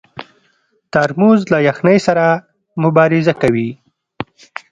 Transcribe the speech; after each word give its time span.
ترموز 0.93 1.39
له 1.51 1.57
یخنۍ 1.67 1.97
سره 2.07 2.25
مبارزه 2.83 3.33
کوي. 3.41 3.69